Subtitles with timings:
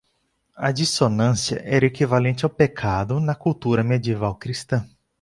[0.55, 4.83] A dissonância era equivalente ao pecado na cultura medieval cristã.